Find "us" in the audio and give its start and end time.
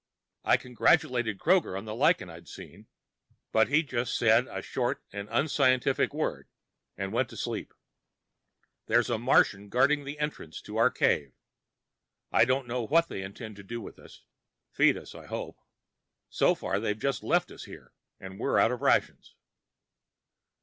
13.99-14.23, 14.97-15.13, 17.51-17.65